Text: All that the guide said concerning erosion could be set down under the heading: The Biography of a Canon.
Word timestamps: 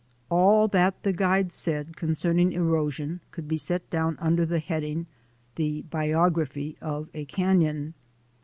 All 0.31 0.67
that 0.69 1.03
the 1.03 1.13
guide 1.13 1.53
said 1.53 1.95
concerning 1.95 2.53
erosion 2.53 3.19
could 3.29 3.47
be 3.47 3.57
set 3.57 3.87
down 3.91 4.17
under 4.19 4.47
the 4.47 4.57
heading: 4.57 5.05
The 5.57 5.83
Biography 5.83 6.75
of 6.81 7.07
a 7.13 7.25
Canon. 7.25 7.93